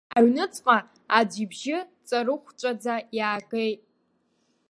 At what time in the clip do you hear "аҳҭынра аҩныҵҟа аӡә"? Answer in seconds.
0.09-1.37